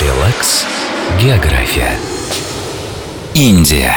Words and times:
Релакс. 0.00 0.64
География. 1.20 1.96
Индия. 3.34 3.94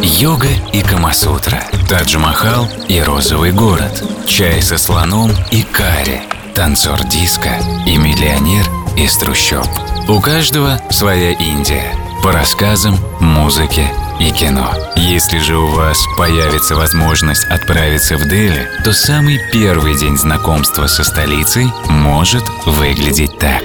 Йога 0.00 0.48
и 0.72 0.82
Камасутра, 0.82 1.62
Тадж-Махал 1.88 2.68
и 2.88 3.00
Розовый 3.00 3.52
город, 3.52 4.04
чай 4.26 4.62
со 4.62 4.78
слоном 4.78 5.32
и 5.50 5.62
карри, 5.62 6.22
танцор 6.54 7.02
диска 7.04 7.58
и 7.86 7.96
миллионер 7.96 8.66
из 8.96 9.16
трущоб. 9.16 9.66
У 10.08 10.20
каждого 10.20 10.80
своя 10.90 11.32
Индия. 11.32 11.92
По 12.22 12.32
рассказам, 12.32 12.98
музыке 13.18 13.90
и 14.18 14.30
кино. 14.30 14.70
Если 14.94 15.38
же 15.38 15.56
у 15.56 15.68
вас 15.68 15.98
появится 16.18 16.76
возможность 16.76 17.46
отправиться 17.46 18.18
в 18.18 18.28
Дели, 18.28 18.68
то 18.84 18.92
самый 18.92 19.40
первый 19.50 19.96
день 19.96 20.18
знакомства 20.18 20.86
со 20.86 21.02
столицей 21.02 21.72
может 21.88 22.44
выглядеть 22.66 23.38
так. 23.38 23.62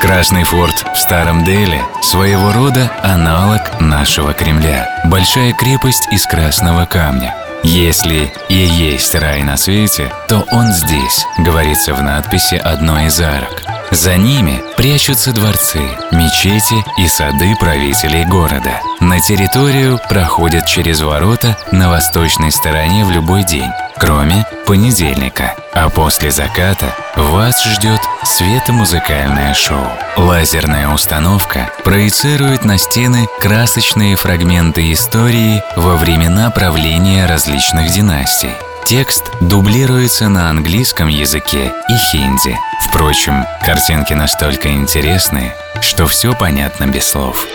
Красный 0.00 0.44
форт 0.44 0.86
в 0.94 0.98
Старом 0.98 1.44
Дели– 1.44 1.82
своего 2.02 2.50
рода 2.52 2.90
аналог 3.02 3.78
нашего 3.80 4.32
Кремля. 4.32 5.02
Большая 5.04 5.52
крепость 5.52 6.08
из 6.10 6.24
красного 6.24 6.86
камня. 6.86 7.34
Если 7.64 8.32
и 8.48 8.54
есть 8.54 9.14
рай 9.14 9.42
на 9.42 9.56
свете, 9.58 10.10
то 10.28 10.46
он 10.52 10.72
здесь, 10.72 11.26
говорится 11.38 11.92
в 11.92 12.02
надписи 12.02 12.54
одной 12.54 13.06
из 13.06 13.20
арок. 13.20 13.62
За 13.90 14.16
ними 14.16 14.62
прячутся 14.86 15.32
дворцы, 15.32 15.80
мечети 16.12 16.76
и 16.96 17.08
сады 17.08 17.56
правителей 17.58 18.24
города. 18.24 18.80
На 19.00 19.18
территорию 19.20 19.98
проходят 20.08 20.64
через 20.66 21.00
ворота 21.00 21.58
на 21.72 21.88
восточной 21.88 22.52
стороне 22.52 23.04
в 23.04 23.10
любой 23.10 23.42
день, 23.42 23.68
кроме 23.98 24.46
понедельника. 24.64 25.56
А 25.74 25.90
после 25.90 26.30
заката 26.30 26.94
вас 27.16 27.64
ждет 27.64 28.00
светомузыкальное 28.22 29.54
шоу. 29.54 29.90
Лазерная 30.16 30.88
установка 30.88 31.68
проецирует 31.82 32.64
на 32.64 32.78
стены 32.78 33.26
красочные 33.40 34.14
фрагменты 34.14 34.92
истории 34.92 35.64
во 35.74 35.96
времена 35.96 36.52
правления 36.52 37.26
различных 37.26 37.90
династий. 37.90 38.54
Текст 38.86 39.32
дублируется 39.40 40.28
на 40.28 40.48
английском 40.48 41.08
языке 41.08 41.72
и 41.88 41.92
хинди. 42.12 42.56
Впрочем, 42.88 43.44
картинки 43.60 44.12
настолько 44.12 44.68
интересные, 44.68 45.56
что 45.80 46.06
все 46.06 46.36
понятно 46.36 46.86
без 46.86 47.04
слов. 47.06 47.48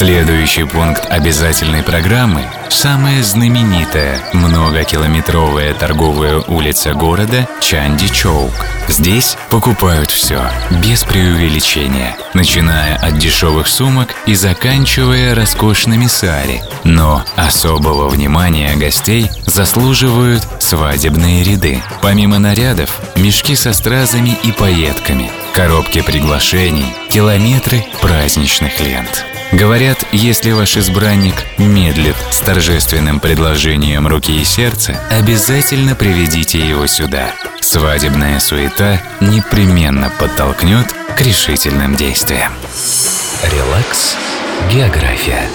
Следующий 0.00 0.64
пункт 0.64 1.04
обязательной 1.10 1.82
программы– 1.82 2.46
самая 2.70 3.22
знаменитая 3.22 4.18
многокилометровая 4.32 5.74
торговая 5.74 6.38
улица 6.48 6.94
города 6.94 7.46
Чанди-Чоук. 7.60 8.50
Здесь 8.88 9.36
покупают 9.50 10.10
все, 10.10 10.40
без 10.82 11.04
преувеличения, 11.04 12.16
начиная 12.32 12.96
от 12.96 13.18
дешевых 13.18 13.68
сумок 13.68 14.14
и 14.24 14.34
заканчивая 14.34 15.34
роскошными 15.34 16.06
сари. 16.06 16.62
Но 16.82 17.22
особого 17.36 18.08
внимания 18.08 18.74
гостей 18.76 19.30
заслуживают 19.44 20.42
свадебные 20.60 21.44
ряды. 21.44 21.82
Помимо 22.00 22.38
нарядов, 22.38 22.98
мешки 23.16 23.54
со 23.54 23.74
стразами 23.74 24.34
и 24.44 24.50
пайетками, 24.50 25.30
коробки 25.52 26.00
приглашений, 26.00 26.86
километры 27.10 27.84
праздничных 28.00 28.80
лент. 28.80 29.26
Говорят, 29.52 30.06
если 30.12 30.52
ваш 30.52 30.76
избранник 30.76 31.34
медлит 31.58 32.14
с 32.30 32.38
торжественным 32.40 33.18
предложением 33.18 34.06
руки 34.06 34.40
и 34.40 34.44
сердца, 34.44 35.00
обязательно 35.10 35.96
приведите 35.96 36.58
его 36.58 36.86
сюда. 36.86 37.34
Свадебная 37.60 38.38
суета 38.38 39.00
непременно 39.20 40.10
подтолкнет 40.18 40.94
к 41.16 41.20
решительным 41.20 41.96
действиям. 41.96 42.52
Релакс. 43.42 44.16
География. 44.72 45.48